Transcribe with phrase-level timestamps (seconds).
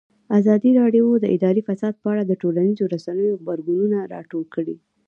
[0.39, 4.75] ازادي راډیو د اداري فساد په اړه د ټولنیزو رسنیو غبرګونونه راټول کړي.